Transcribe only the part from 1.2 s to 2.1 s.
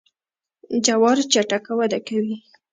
چټک وده